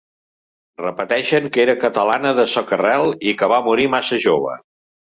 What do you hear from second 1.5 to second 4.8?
que era catalana de soca-rel i que va morir massa jove.